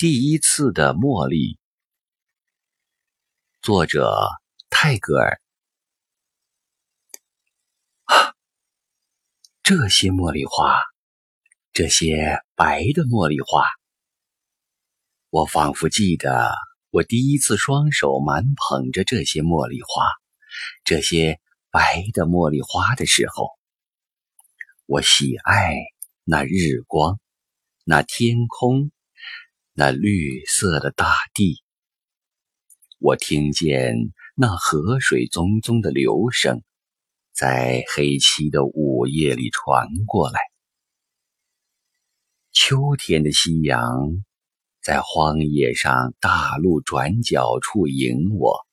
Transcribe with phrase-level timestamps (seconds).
[0.00, 1.58] 第一次的茉莉，
[3.60, 4.30] 作者
[4.70, 5.42] 泰戈尔。
[8.04, 8.32] 啊，
[9.62, 10.80] 这些茉莉花，
[11.74, 13.66] 这些白的茉莉花，
[15.28, 16.50] 我仿佛记得
[16.88, 20.06] 我第一次双手满捧着这些茉莉花，
[20.82, 21.38] 这些
[21.70, 23.50] 白的茉莉花的时候，
[24.86, 25.74] 我喜爱
[26.24, 27.20] 那日光，
[27.84, 28.90] 那天空。
[29.72, 31.62] 那绿色的大地，
[32.98, 33.94] 我听见
[34.34, 36.62] 那河水淙淙的流声，
[37.32, 40.40] 在黑漆的午夜里传过来。
[42.50, 43.80] 秋天的夕阳
[44.82, 48.66] 在荒野上大路转角处迎我，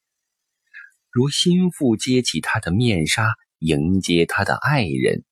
[1.11, 3.29] 如心腹揭起他的面纱
[3.59, 5.23] 迎接他的爱人。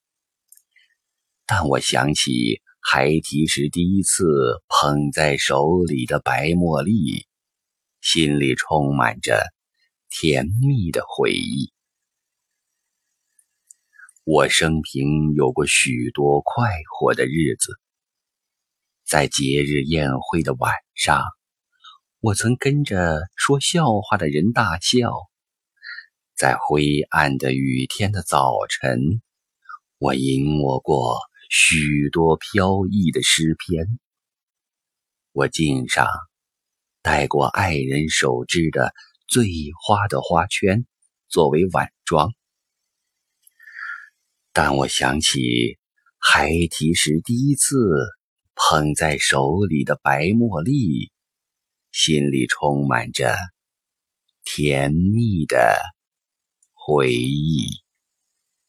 [1.48, 2.62] 但我想起。
[2.88, 7.26] 孩提时第一次捧在手里的白茉莉，
[8.00, 9.44] 心里充满着
[10.08, 11.74] 甜蜜的回忆。
[14.24, 17.74] 我生平有过许多快活的日子，
[19.04, 21.24] 在节日宴会的晚上，
[22.20, 25.10] 我曾跟着说笑话的人大笑；
[26.36, 29.00] 在灰暗的雨天的早晨，
[29.98, 31.18] 我吟我过。
[31.58, 33.98] 许多飘逸的诗篇，
[35.32, 36.06] 我颈上
[37.02, 38.94] 戴过爱人手织的
[39.26, 39.48] 醉
[39.82, 40.86] 花的花圈
[41.30, 42.30] 作为晚装，
[44.52, 45.80] 但我想起
[46.20, 47.78] 孩提时第一次
[48.54, 51.10] 捧在手里的白茉莉，
[51.94, 53.34] 心里充满着
[54.44, 55.80] 甜蜜的
[56.74, 57.85] 回忆。